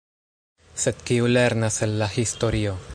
Sed 0.83 1.03
kiu 1.11 1.29
lernas 1.37 1.81
el 1.89 1.97
la 2.03 2.11
historio? 2.19 2.79